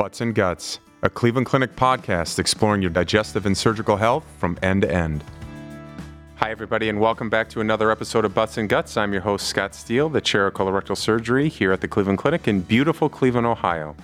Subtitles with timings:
[0.00, 4.80] Butts and Guts, a Cleveland Clinic podcast exploring your digestive and surgical health from end
[4.80, 5.22] to end.
[6.36, 8.96] Hi, everybody, and welcome back to another episode of Butts and Guts.
[8.96, 12.48] I'm your host, Scott Steele, the chair of colorectal surgery here at the Cleveland Clinic
[12.48, 13.94] in beautiful Cleveland, Ohio.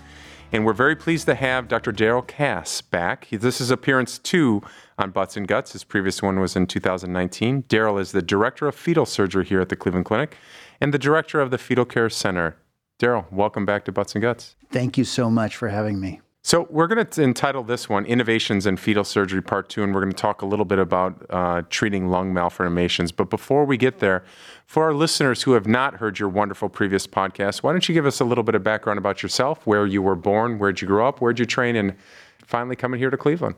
[0.53, 1.93] And we're very pleased to have Dr.
[1.93, 3.29] Darrell Cass back.
[3.31, 4.61] This is appearance two
[4.99, 5.73] on Butts and Guts.
[5.73, 7.65] His previous one was in 2019.
[7.69, 10.37] Darrell is the director of fetal surgery here at the Cleveland Clinic
[10.79, 12.59] and the director of the Fetal Care Center.
[12.99, 14.57] Darrell, welcome back to Butts and Guts.
[14.71, 16.23] Thank you so much for having me.
[16.43, 20.01] So, we're going to entitle this one Innovations in Fetal Surgery Part 2, and we're
[20.01, 23.11] going to talk a little bit about uh, treating lung malformations.
[23.11, 24.25] But before we get there,
[24.65, 28.07] for our listeners who have not heard your wonderful previous podcast, why don't you give
[28.07, 31.07] us a little bit of background about yourself, where you were born, where'd you grow
[31.07, 31.97] up, where'd you train, and
[32.47, 33.57] finally coming here to Cleveland?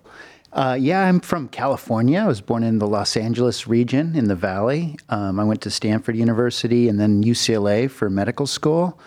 [0.53, 2.21] Uh, yeah, I'm from California.
[2.21, 4.97] I was born in the Los Angeles region in the Valley.
[5.11, 8.99] Um, I went to Stanford University and then UCLA for medical school.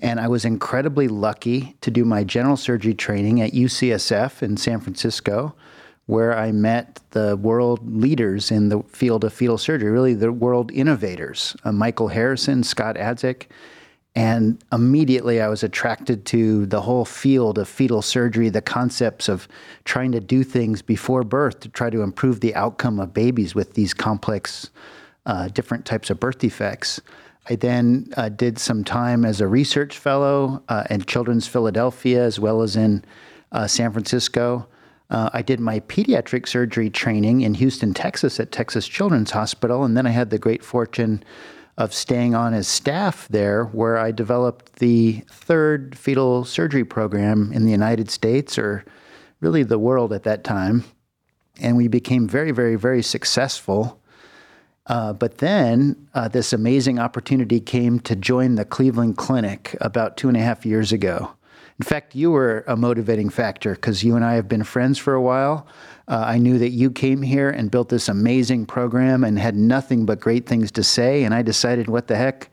[0.00, 4.80] And I was incredibly lucky to do my general surgery training at UCSF in San
[4.80, 5.54] Francisco,
[6.06, 10.70] where I met the world leaders in the field of fetal surgery, really the world
[10.72, 13.50] innovators, uh, Michael Harrison, Scott Adzick.
[14.14, 19.46] And immediately I was attracted to the whole field of fetal surgery, the concepts of
[19.84, 23.74] trying to do things before birth to try to improve the outcome of babies with
[23.74, 24.70] these complex,
[25.26, 27.00] uh, different types of birth defects.
[27.48, 32.38] I then uh, did some time as a research fellow uh, in Children's Philadelphia as
[32.38, 33.04] well as in
[33.52, 34.66] uh, San Francisco.
[35.10, 39.96] Uh, I did my pediatric surgery training in Houston, Texas at Texas Children's Hospital, and
[39.96, 41.22] then I had the great fortune
[41.78, 47.64] of staying on as staff there, where I developed the third fetal surgery program in
[47.64, 48.84] the United States, or
[49.40, 50.84] really the world at that time.
[51.58, 53.98] And we became very, very, very successful
[54.88, 60.28] uh, but then uh, this amazing opportunity came to join the Cleveland Clinic about two
[60.28, 61.30] and a half years ago.
[61.78, 65.14] In fact, you were a motivating factor because you and I have been friends for
[65.14, 65.66] a while.
[66.08, 70.04] Uh, I knew that you came here and built this amazing program and had nothing
[70.04, 71.22] but great things to say.
[71.22, 72.50] And I decided, what the heck?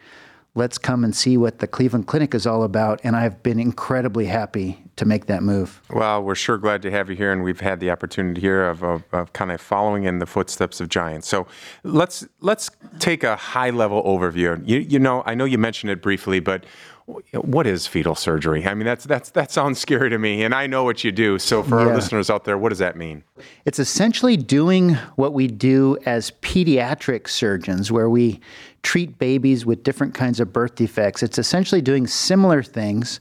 [0.56, 3.02] let's come and see what the Cleveland Clinic is all about.
[3.04, 5.82] And I've been incredibly happy to make that move.
[5.90, 8.82] Well, we're sure glad to have you here, and we've had the opportunity here of,
[8.82, 11.28] of, of kind of following in the footsteps of giants.
[11.28, 11.46] So
[11.84, 14.62] let's let's take a high level overview.
[14.66, 16.66] You, you know, I know you mentioned it briefly, but
[17.34, 18.66] what is fetal surgery?
[18.66, 21.38] I mean, that's that's that sounds scary to me, and I know what you do.
[21.38, 21.88] So, for yeah.
[21.88, 23.24] our listeners out there, what does that mean?
[23.66, 28.40] It's essentially doing what we do as pediatric surgeons, where we
[28.82, 31.22] treat babies with different kinds of birth defects.
[31.22, 33.20] It's essentially doing similar things,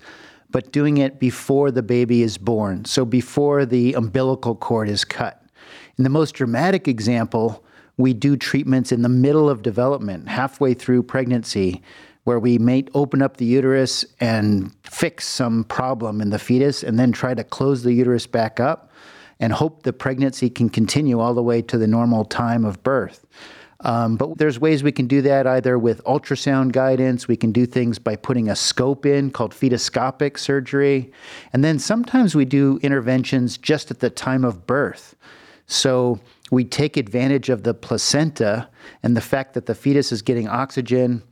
[0.51, 5.43] but doing it before the baby is born, so before the umbilical cord is cut.
[5.99, 7.63] In the most dramatic example,
[7.99, 11.83] we do treatments in the middle of development, halfway through pregnancy
[12.25, 16.99] where we may open up the uterus and fix some problem in the fetus and
[16.99, 18.91] then try to close the uterus back up
[19.41, 23.27] and hope the pregnancy can continue all the way to the normal time of birth.
[23.81, 27.29] Um, but there's ways we can do that either with ultrasound guidance.
[27.29, 31.13] We can do things by putting a scope in called fetoscopic surgery.
[31.53, 35.15] And then sometimes we do interventions just at the time of birth.
[35.67, 36.19] So
[36.51, 38.69] we take advantage of the placenta
[39.03, 41.23] and the fact that the fetus is getting oxygen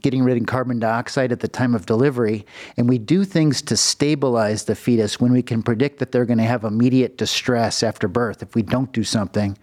[0.00, 2.44] getting rid of carbon dioxide at the time of delivery,
[2.76, 6.38] and we do things to stabilize the fetus when we can predict that they're going
[6.38, 9.56] to have immediate distress after birth if we don't do something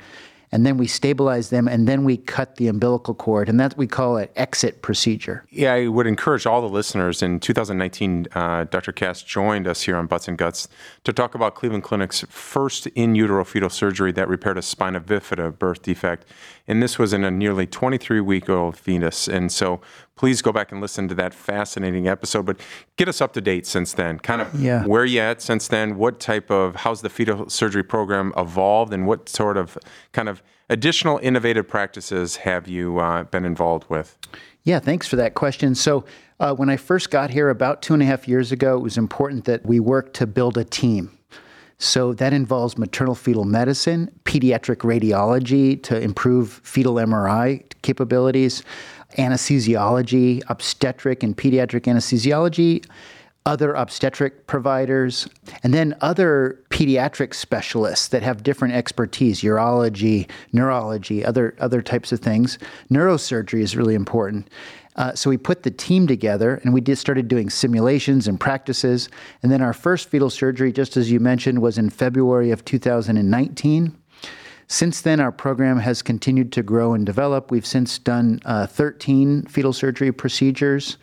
[0.51, 3.87] and then we stabilize them, and then we cut the umbilical cord, and that we
[3.87, 5.45] call it exit procedure.
[5.49, 7.21] Yeah, I would encourage all the listeners.
[7.21, 8.91] In 2019, uh, Dr.
[8.91, 10.67] Cass joined us here on Butts and Guts
[11.05, 15.57] to talk about Cleveland Clinic's first in utero fetal surgery that repaired a spina bifida
[15.57, 16.25] birth defect,
[16.67, 19.27] and this was in a nearly 23 week old fetus.
[19.27, 19.79] And so,
[20.15, 22.45] please go back and listen to that fascinating episode.
[22.45, 22.59] But
[22.97, 24.19] get us up to date since then.
[24.19, 24.85] Kind of yeah.
[24.85, 25.97] where you at since then?
[25.97, 29.77] What type of how's the fetal surgery program evolved, and what sort of
[30.11, 34.17] kind of additional innovative practices have you uh, been involved with?
[34.63, 35.75] Yeah, thanks for that question.
[35.75, 36.05] So,
[36.39, 38.97] uh, when I first got here about two and a half years ago, it was
[38.97, 41.17] important that we work to build a team.
[41.77, 48.63] So, that involves maternal fetal medicine, pediatric radiology to improve fetal MRI capabilities,
[49.17, 52.85] anesthesiology, obstetric and pediatric anesthesiology
[53.45, 55.27] other obstetric providers,
[55.63, 62.19] and then other pediatric specialists that have different expertise, urology, neurology, other, other types of
[62.19, 62.59] things.
[62.91, 64.47] Neurosurgery is really important.
[64.95, 69.09] Uh, so we put the team together and we just started doing simulations and practices.
[69.41, 73.97] And then our first fetal surgery, just as you mentioned, was in February of 2019.
[74.71, 77.51] Since then, our program has continued to grow and develop.
[77.51, 80.97] We've since done uh, 13 fetal surgery procedures.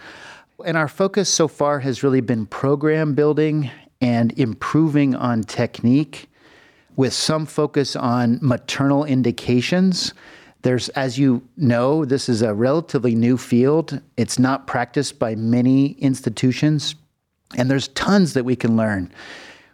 [0.64, 3.70] And our focus so far has really been program building
[4.00, 6.30] and improving on technique
[6.96, 10.14] with some focus on maternal indications.
[10.62, 14.00] There's, as you know, this is a relatively new field.
[14.16, 16.94] It's not practiced by many institutions,
[17.54, 19.12] and there's tons that we can learn.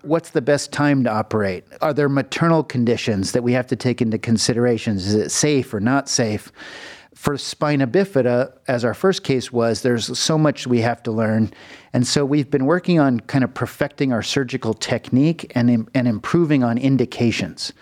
[0.05, 1.65] What's the best time to operate?
[1.81, 4.97] Are there maternal conditions that we have to take into consideration?
[4.97, 6.53] Is it safe or not safe?
[7.15, 11.53] For spina bifida, as our first case was, there's so much we have to learn.
[11.93, 16.63] And so we've been working on kind of perfecting our surgical technique and, and improving
[16.63, 17.73] on indications.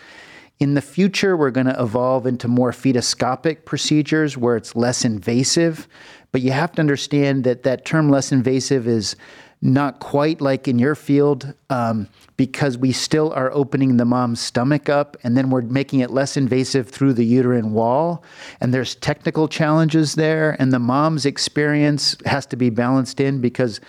[0.63, 5.89] In the future, we're going to evolve into more fetoscopic procedures where it's less invasive.
[6.31, 9.17] But you have to understand that that term less invasive is
[9.61, 12.07] not quite like in your field um,
[12.37, 16.37] because we still are opening the mom's stomach up and then we're making it less
[16.37, 18.23] invasive through the uterine wall.
[18.61, 23.81] And there's technical challenges there, and the mom's experience has to be balanced in because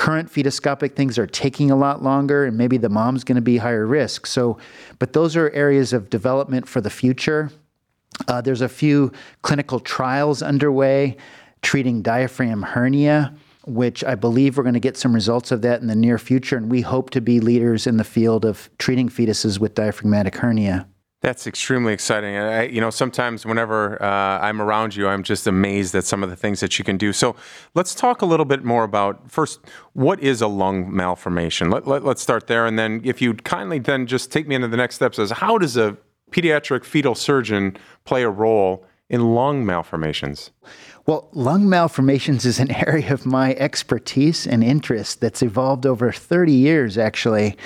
[0.00, 3.58] current fetoscopic things are taking a lot longer and maybe the mom's going to be
[3.58, 4.24] higher risk.
[4.24, 4.56] So,
[4.98, 7.50] but those are areas of development for the future.
[8.26, 9.12] Uh, there's a few
[9.42, 11.18] clinical trials underway
[11.60, 13.34] treating diaphragm hernia
[13.66, 16.56] which I believe we're going to get some results of that in the near future.
[16.56, 20.88] And we hope to be leaders in the field of treating fetuses with diaphragmatic hernia.
[21.22, 22.34] That's extremely exciting.
[22.34, 26.30] I, you know, sometimes whenever uh, I'm around you, I'm just amazed at some of
[26.30, 27.12] the things that you can do.
[27.12, 27.36] So
[27.74, 29.60] let's talk a little bit more about first,
[29.92, 31.68] what is a lung malformation?
[31.68, 32.64] Let, let, let's start there.
[32.64, 35.58] And then if you'd kindly then just take me into the next steps as how
[35.58, 35.98] does a
[36.30, 40.52] pediatric fetal surgeon play a role in lung malformations?
[41.04, 46.52] Well, lung malformations is an area of my expertise and interest that's evolved over 30
[46.52, 47.58] years, actually.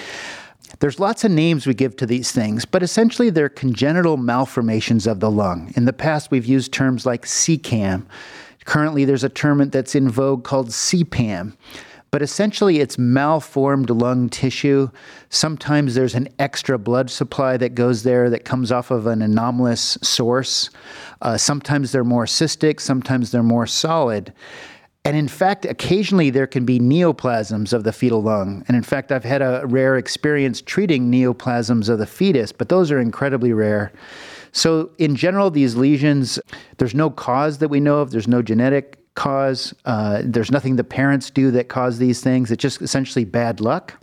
[0.81, 5.21] There's lots of names we give to these things, but essentially they're congenital malformations of
[5.21, 5.73] the lung.
[5.77, 8.07] In the past, we've used terms like CCAM.
[8.65, 11.55] Currently, there's a term that's in vogue called CPAM.
[12.11, 14.89] But essentially, it's malformed lung tissue.
[15.31, 19.99] Sometimes there's an extra blood supply that goes there that comes off of an anomalous
[20.01, 20.71] source.
[21.21, 24.33] Uh, sometimes they're more cystic, sometimes they're more solid.
[25.05, 28.65] And in fact, occasionally there can be neoplasms of the fetal lung.
[28.69, 32.91] And in fact, I've had a rare experience treating neoplasms of the fetus, but those
[32.91, 33.93] are incredibly rare.
[34.53, 36.39] So, in general, these lesions,
[36.79, 39.75] there's no cause that we know of, there's no genetic cause.
[39.85, 42.51] Uh, there's nothing the parents do that cause these things.
[42.51, 43.95] It's just essentially bad luck.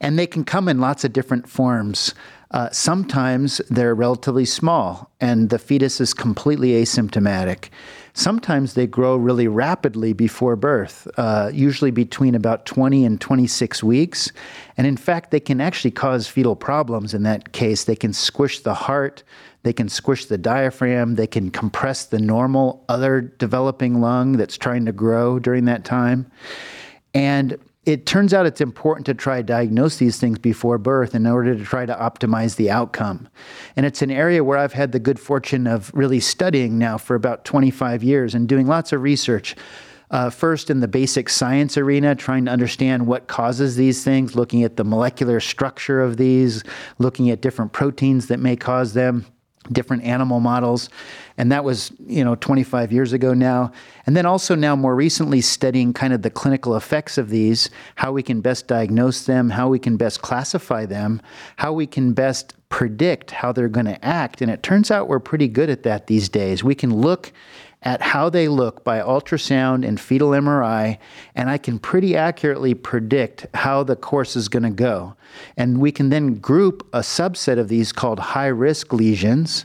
[0.00, 2.14] And they can come in lots of different forms.
[2.52, 7.68] Uh, sometimes they're relatively small and the fetus is completely asymptomatic.
[8.12, 14.32] Sometimes they grow really rapidly before birth, uh, usually between about 20 and 26 weeks.
[14.76, 17.84] And in fact, they can actually cause fetal problems in that case.
[17.84, 19.22] They can squish the heart,
[19.62, 24.86] they can squish the diaphragm, they can compress the normal other developing lung that's trying
[24.86, 26.28] to grow during that time.
[27.14, 31.26] And it turns out it's important to try to diagnose these things before birth in
[31.26, 33.28] order to try to optimize the outcome.
[33.74, 37.14] And it's an area where I've had the good fortune of really studying now for
[37.14, 39.56] about 25 years and doing lots of research.
[40.10, 44.64] Uh, first, in the basic science arena, trying to understand what causes these things, looking
[44.64, 46.64] at the molecular structure of these,
[46.98, 49.24] looking at different proteins that may cause them
[49.72, 50.88] different animal models.
[51.36, 53.72] And that was you know 25 years ago now.
[54.06, 58.12] And then also now more recently studying kind of the clinical effects of these how
[58.12, 61.20] we can best diagnose them how we can best classify them
[61.56, 64.40] how we can best predict how they're going to act.
[64.40, 66.64] And it turns out we're pretty good at that these days.
[66.64, 67.32] We can look
[67.82, 70.98] at how they look by ultrasound and fetal MRI,
[71.34, 75.16] and I can pretty accurately predict how the course is going to go.
[75.56, 79.64] And we can then group a subset of these called high risk lesions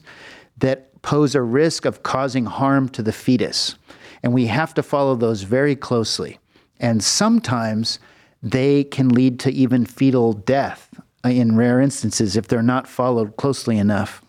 [0.57, 3.75] that pose a risk of causing harm to the fetus.
[4.23, 6.39] And we have to follow those very closely.
[6.79, 7.99] And sometimes
[8.41, 10.89] they can lead to even fetal death
[11.23, 14.24] uh, in rare instances if they're not followed closely enough.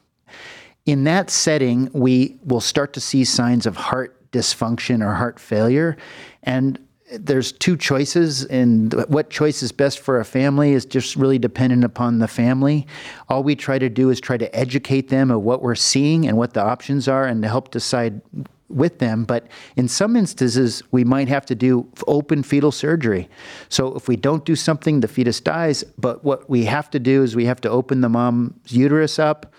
[0.86, 5.96] In that setting, we will start to see signs of heart dysfunction or heart failure.
[6.44, 6.78] And
[7.12, 11.84] there's two choices, and what choice is best for a family is just really dependent
[11.84, 12.86] upon the family.
[13.28, 16.36] All we try to do is try to educate them of what we're seeing and
[16.36, 18.20] what the options are, and to help decide
[18.68, 19.24] with them.
[19.24, 23.28] But in some instances, we might have to do open fetal surgery.
[23.68, 25.84] So if we don't do something, the fetus dies.
[25.98, 29.52] But what we have to do is we have to open the mom's uterus up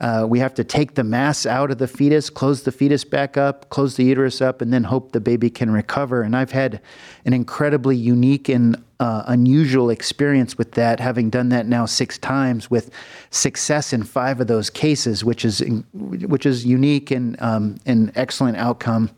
[0.00, 3.36] uh, we have to take the mass out of the fetus, close the fetus back
[3.36, 6.22] up, close the uterus up, and then hope the baby can recover.
[6.22, 6.80] And I've had
[7.24, 12.70] an incredibly unique and uh, unusual experience with that, having done that now six times
[12.70, 12.90] with
[13.30, 18.56] success in five of those cases, which is which is unique and um, an excellent
[18.56, 19.10] outcome.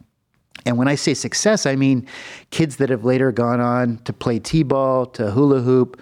[0.66, 2.06] And when I say success, I mean
[2.50, 6.00] kids that have later gone on to play t ball, to hula hoop,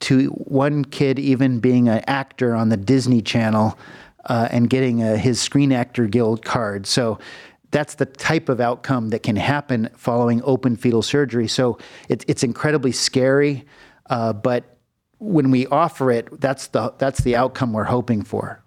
[0.00, 3.78] to one kid even being an actor on the Disney Channel
[4.26, 6.86] uh, and getting a, his Screen Actor Guild card.
[6.86, 7.18] So
[7.70, 11.48] that's the type of outcome that can happen following open fetal surgery.
[11.48, 13.64] So it, it's incredibly scary,
[14.08, 14.76] uh, but
[15.18, 18.62] when we offer it, that's the that's the outcome we're hoping for.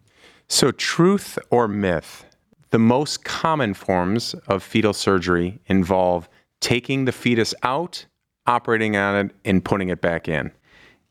[0.47, 2.25] So, truth or myth?
[2.69, 6.29] The most common forms of fetal surgery involve
[6.59, 8.05] taking the fetus out,
[8.45, 10.51] operating on it, and putting it back in.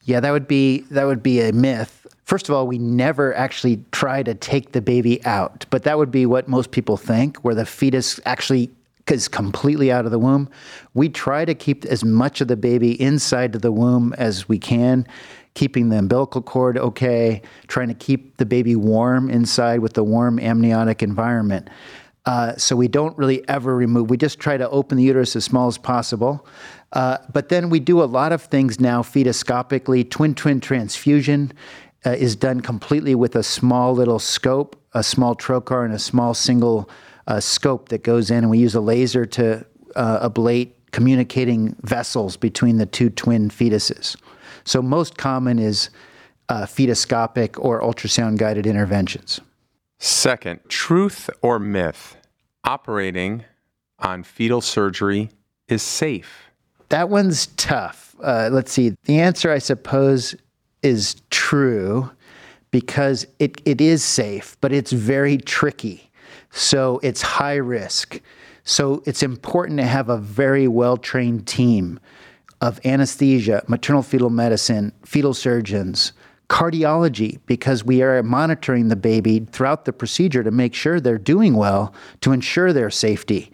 [0.05, 2.07] Yeah, that would be that would be a myth.
[2.25, 6.11] First of all, we never actually try to take the baby out, but that would
[6.11, 8.71] be what most people think, where the fetus actually
[9.09, 10.49] is completely out of the womb.
[10.95, 14.59] We try to keep as much of the baby inside of the womb as we
[14.59, 15.07] can,
[15.55, 20.39] keeping the umbilical cord okay, trying to keep the baby warm inside with the warm
[20.39, 21.69] amniotic environment.
[22.25, 24.09] Uh, so we don't really ever remove.
[24.09, 26.47] We just try to open the uterus as small as possible.
[26.93, 30.09] Uh, but then we do a lot of things now fetoscopically.
[30.09, 31.53] Twin twin transfusion
[32.05, 36.35] uh, is done completely with a small little scope, a small trocar, and a small
[36.35, 36.89] single
[37.27, 39.65] uh, scope that goes in, and we use a laser to
[39.97, 44.17] uh, ablate communicating vessels between the two twin fetuses.
[44.65, 45.91] So most common is
[46.49, 49.41] uh, fetoscopic or ultrasound guided interventions.
[49.99, 52.17] Second, truth or myth?
[52.65, 53.45] Operating
[53.99, 55.31] on fetal surgery
[55.69, 56.52] is safe.
[56.93, 58.15] That one's tough.
[58.23, 58.95] Uh, let's see.
[59.05, 60.35] The answer, I suppose,
[60.83, 62.11] is true
[62.71, 66.11] because it, it is safe, but it's very tricky.
[66.51, 68.21] So it's high risk.
[68.65, 71.99] So it's important to have a very well trained team
[72.61, 76.13] of anesthesia, maternal fetal medicine, fetal surgeons,
[76.51, 81.55] cardiology, because we are monitoring the baby throughout the procedure to make sure they're doing
[81.55, 83.51] well, to ensure their safety.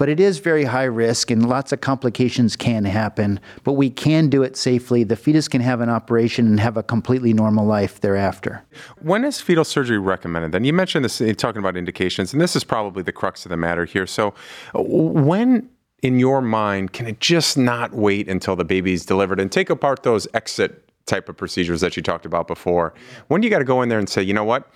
[0.00, 4.30] But it is very high risk and lots of complications can happen, but we can
[4.30, 5.04] do it safely.
[5.04, 8.64] The fetus can have an operation and have a completely normal life thereafter.
[9.02, 10.52] When is fetal surgery recommended?
[10.52, 13.58] Then you mentioned this, talking about indications, and this is probably the crux of the
[13.58, 14.06] matter here.
[14.06, 14.32] So,
[14.72, 15.68] when
[16.02, 20.02] in your mind can it just not wait until the baby's delivered and take apart
[20.02, 22.94] those exit type of procedures that you talked about before.
[23.28, 24.70] When you got to go in there and say you know what?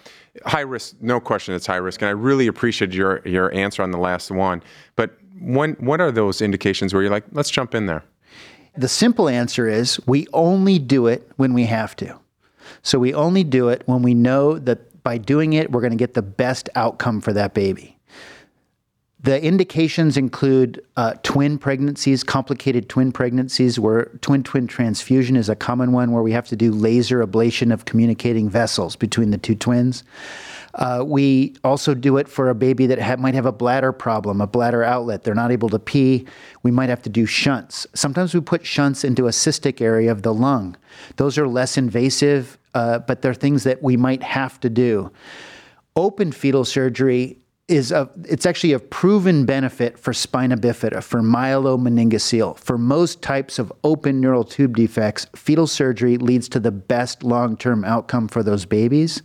[0.47, 3.93] High risk no question it's high risk and i really appreciate your your answer on
[3.93, 4.64] the last one
[4.97, 8.02] but when what are those indications where you're like let's jump in there
[8.76, 12.19] the simple answer is we only do it when we have to.
[12.83, 15.97] So we only do it when we know that by doing it we're going to
[15.97, 17.93] get the best outcome for that baby
[19.25, 25.57] the indications include uh, twin pregnancies, complicated twin pregnancies, where twin twin transfusion is a
[25.57, 29.54] common one where we have to do laser ablation of communicating vessels between the two
[29.54, 30.04] twins.
[30.75, 34.43] Uh, we also do it for a baby that ha- might have a bladder problem,
[34.43, 35.25] a bladder outlet.
[35.25, 36.26] They're not able to pee.
[36.62, 37.87] We might have to do shunts.
[37.95, 40.76] Sometimes we put shunts into a cystic area of the lung.
[41.16, 45.11] Those are less invasive, uh, but they're things that we might have to do.
[45.97, 52.59] Open fetal surgery is a it's actually a proven benefit for spina bifida, for myelomeningocele.
[52.59, 57.83] For most types of open neural tube defects, fetal surgery leads to the best long-term
[57.87, 59.23] outcome for those babies.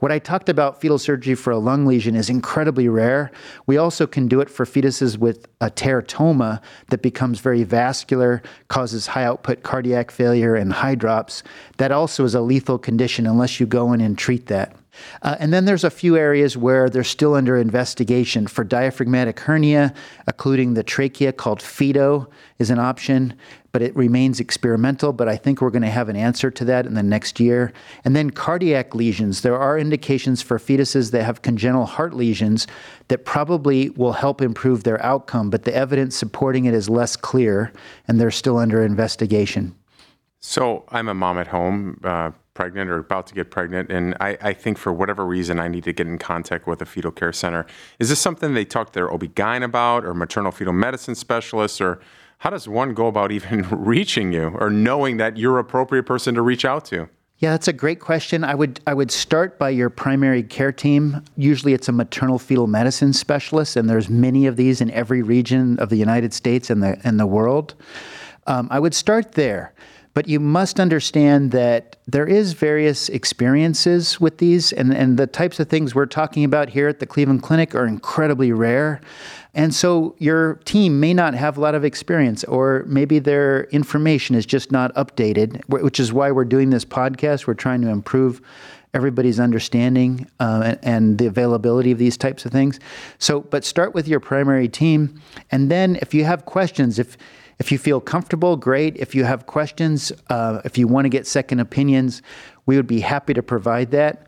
[0.00, 3.30] What I talked about fetal surgery for a lung lesion is incredibly rare.
[3.66, 9.06] We also can do it for fetuses with a teratoma that becomes very vascular, causes
[9.06, 11.42] high output cardiac failure and hydrops.
[11.78, 14.76] That also is a lethal condition unless you go in and treat that.
[15.22, 18.46] Uh, and then there's a few areas where they're still under investigation.
[18.46, 19.94] For diaphragmatic hernia,
[20.26, 22.28] occluding the trachea called FETO
[22.58, 23.34] is an option,
[23.72, 25.12] but it remains experimental.
[25.12, 27.72] But I think we're going to have an answer to that in the next year.
[28.04, 29.42] And then cardiac lesions.
[29.42, 32.66] There are indications for fetuses that have congenital heart lesions
[33.08, 37.72] that probably will help improve their outcome, but the evidence supporting it is less clear,
[38.06, 39.74] and they're still under investigation.
[40.40, 42.00] So I'm a mom at home.
[42.04, 45.68] Uh pregnant or about to get pregnant, and I, I, think for whatever reason I
[45.68, 47.64] need to get in contact with a fetal care center.
[48.00, 52.00] Is this something they talk to their OB-GYN about or maternal fetal medicine specialists, or
[52.38, 56.42] how does one go about even reaching you or knowing that you're appropriate person to
[56.42, 57.08] reach out to?
[57.36, 58.42] Yeah, that's a great question.
[58.42, 61.22] I would I would start by your primary care team.
[61.36, 65.78] Usually it's a maternal fetal medicine specialist, and there's many of these in every region
[65.78, 67.76] of the United States and the and the world.
[68.48, 69.74] Um, I would start there.
[70.18, 75.60] But you must understand that there is various experiences with these, and, and the types
[75.60, 79.00] of things we're talking about here at the Cleveland Clinic are incredibly rare.
[79.54, 84.34] And so your team may not have a lot of experience, or maybe their information
[84.34, 87.46] is just not updated, which is why we're doing this podcast.
[87.46, 88.40] We're trying to improve
[88.94, 92.80] everybody's understanding uh, and, and, the availability of these types of things.
[93.18, 95.20] So, but start with your primary team,
[95.52, 97.16] and then if you have questions, if
[97.58, 98.96] if you feel comfortable, great.
[98.96, 102.22] If you have questions, uh, if you want to get second opinions,
[102.66, 104.26] we would be happy to provide that.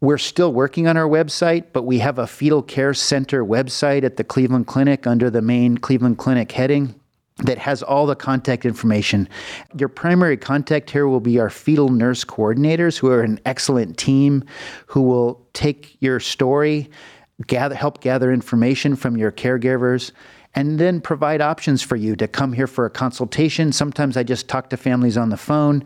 [0.00, 4.16] We're still working on our website, but we have a fetal care center website at
[4.16, 6.94] the Cleveland Clinic under the main Cleveland Clinic heading
[7.38, 9.28] that has all the contact information.
[9.76, 14.44] Your primary contact here will be our fetal nurse coordinators, who are an excellent team
[14.86, 16.90] who will take your story,
[17.46, 20.12] gather, help gather information from your caregivers,
[20.54, 23.72] and then provide options for you to come here for a consultation.
[23.72, 25.84] Sometimes I just talk to families on the phone.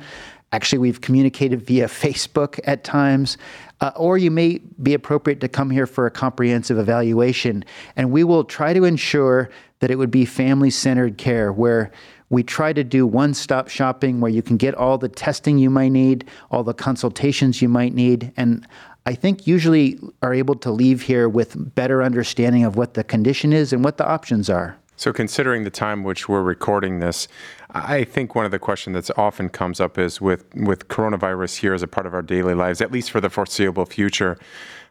[0.53, 3.39] Actually, we've communicated via Facebook at times.
[3.81, 7.65] Uh, or you may be appropriate to come here for a comprehensive evaluation.
[7.95, 11.93] And we will try to ensure that it would be family centered care where
[12.31, 15.71] we try to do one stop shopping where you can get all the testing you
[15.71, 18.33] might need, all the consultations you might need.
[18.37, 18.67] And
[19.09, 23.55] I think usually are able to leave here with better understanding of what the condition
[23.55, 24.77] is and what the options are.
[24.97, 27.27] So, considering the time which we're recording this,
[27.71, 31.73] I think one of the questions that often comes up is with, with coronavirus here
[31.73, 34.37] as a part of our daily lives, at least for the foreseeable future.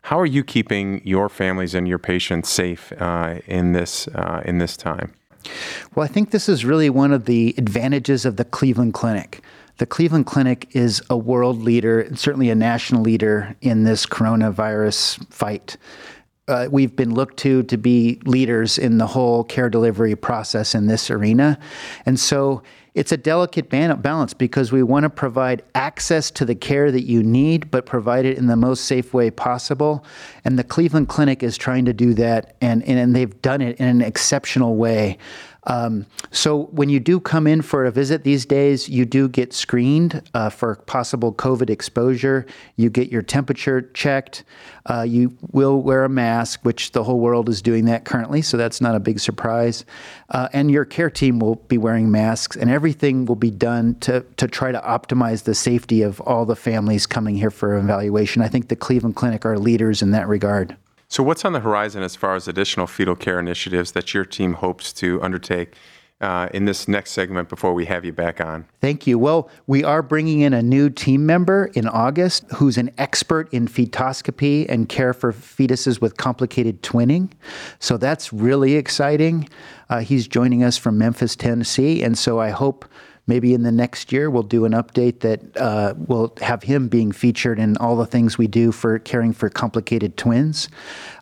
[0.02, 4.58] How are you keeping your families and your patients safe uh, in this uh, in
[4.58, 5.14] this time?
[5.94, 9.44] Well, I think this is really one of the advantages of the Cleveland Clinic.
[9.78, 15.32] The Cleveland Clinic is a world leader, and certainly a national leader in this coronavirus
[15.32, 15.78] fight.
[16.48, 20.88] Uh, we've been looked to to be leaders in the whole care delivery process in
[20.88, 21.60] this arena.
[22.08, 22.64] And so
[22.96, 27.22] it's a delicate balance because we want to provide access to the care that you
[27.22, 30.04] need, but provide it in the most safe way possible.
[30.44, 33.88] And the Cleveland Clinic is trying to do that, and, and they've done it in
[33.88, 35.20] an exceptional way.
[35.68, 39.54] Um, so when you do come in for a visit these days, you do get
[39.54, 42.46] screened uh, for possible COVID exposure.
[42.78, 44.46] You get your temperature checked.
[44.86, 48.56] Uh, you will wear a mask, which the whole world is doing that currently, so
[48.56, 49.84] that's not a big surprise.
[50.30, 54.22] Uh, and your care team will be wearing masks, and everything will be done to
[54.38, 58.42] to try to optimize the safety of all the families coming here for evaluation.
[58.42, 60.78] I think the Cleveland Clinic are leaders in that regard.
[61.10, 64.54] So, what's on the horizon as far as additional fetal care initiatives that your team
[64.54, 65.76] hopes to undertake
[66.20, 68.66] uh, in this next segment before we have you back on?
[68.82, 69.18] Thank you.
[69.18, 73.70] Well, we are bringing in a new team member in August who's an expert in
[73.70, 77.32] fetoscopy and care for fetuses with complicated twinning.
[77.80, 79.48] So, that's really exciting.
[79.90, 82.04] Uh, he's joining us from Memphis, Tennessee.
[82.04, 82.84] And so, I hope
[83.28, 87.12] maybe in the next year we'll do an update that uh, will have him being
[87.12, 90.70] featured in all the things we do for caring for complicated twins.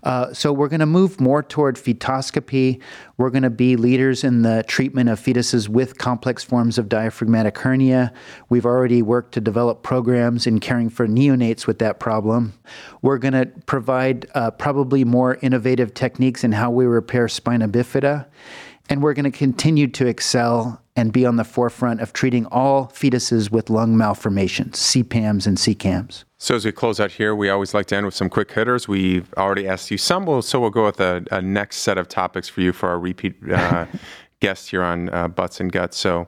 [0.04, 2.80] Uh, so we're going to move more toward fetoscopy.
[3.18, 7.58] We're going to be leaders in the treatment of fetuses with complex forms of diaphragmatic
[7.58, 8.14] hernia.
[8.50, 12.54] We've already worked to develop programs in caring for neonates with that problem.
[13.02, 18.28] We're going to provide uh, probably more innovative techniques in how we repair spina bifida.
[18.90, 22.88] And we're going to continue to excel and be on the forefront of treating all
[22.88, 26.24] fetuses with lung malformations, CPAMs and CCAMs.
[26.38, 28.88] So, as we close out here, we always like to end with some quick hitters.
[28.88, 32.48] We've already asked you some, so we'll go with a, a next set of topics
[32.48, 33.86] for you for our repeat uh,
[34.40, 35.98] guest here on uh, Butts and Guts.
[35.98, 36.28] So,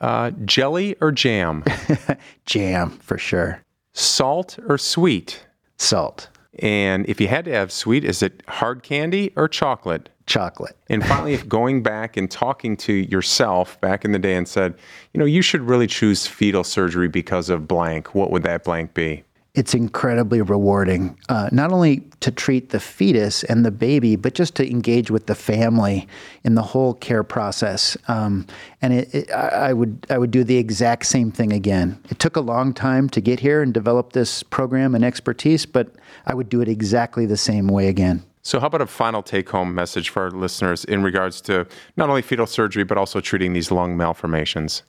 [0.00, 1.64] uh, jelly or jam?
[2.46, 3.60] jam, for sure.
[3.92, 5.46] Salt or sweet?
[5.78, 6.28] Salt.
[6.60, 10.08] And if you had to have sweet, is it hard candy or chocolate?
[10.26, 10.76] chocolate.
[10.88, 14.74] And finally, if going back and talking to yourself back in the day and said,
[15.12, 18.92] you know, you should really choose fetal surgery because of blank, what would that blank
[18.92, 19.24] be?
[19.56, 24.54] It's incredibly rewarding, uh, not only to treat the fetus and the baby, but just
[24.56, 26.06] to engage with the family
[26.44, 27.96] in the whole care process.
[28.06, 28.46] Um,
[28.82, 31.98] and it, it, I would I would do the exact same thing again.
[32.10, 35.88] It took a long time to get here and develop this program and expertise, but
[36.26, 38.22] I would do it exactly the same way again.
[38.42, 41.66] So, how about a final take home message for our listeners in regards to
[41.96, 44.84] not only fetal surgery, but also treating these lung malformations?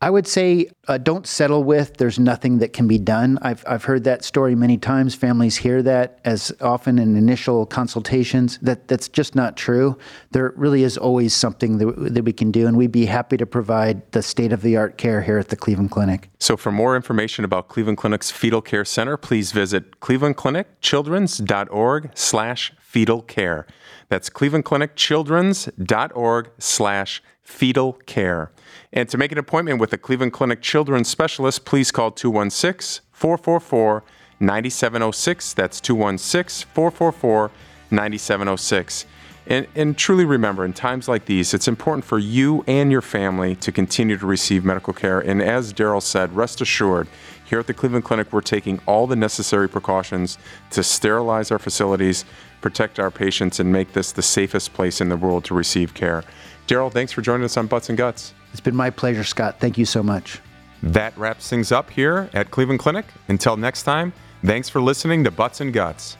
[0.00, 3.36] I would say uh, don't settle with there's nothing that can be done.
[3.42, 5.16] I've, I've heard that story many times.
[5.16, 8.58] Families hear that as often in initial consultations.
[8.58, 9.98] That That's just not true.
[10.30, 13.46] There really is always something that, that we can do, and we'd be happy to
[13.46, 16.30] provide the state of the art care here at the Cleveland Clinic.
[16.38, 23.66] So, for more information about Cleveland Clinic's Fetal Care Center, please visit clevelandclinicchildrens.org/slash fetal care.
[24.08, 28.52] That's clevelandclinicchildrens.org/slash fetal care.
[28.92, 34.04] And to make an appointment with a Cleveland Clinic children's specialist, please call 216 444
[34.38, 35.54] 9706.
[35.54, 37.50] That's 216 444
[37.90, 39.06] 9706.
[39.46, 43.56] And, and truly remember, in times like these, it's important for you and your family
[43.56, 45.20] to continue to receive medical care.
[45.20, 47.08] And as Darrell said, rest assured,
[47.46, 50.36] here at the Cleveland Clinic, we're taking all the necessary precautions
[50.72, 52.26] to sterilize our facilities,
[52.60, 56.24] protect our patients, and make this the safest place in the world to receive care.
[56.68, 58.34] Darrell, thanks for joining us on Butts and Guts.
[58.52, 59.58] It's been my pleasure, Scott.
[59.58, 60.38] Thank you so much.
[60.82, 63.06] That wraps things up here at Cleveland Clinic.
[63.26, 64.12] Until next time,
[64.44, 66.18] thanks for listening to Butts and Guts.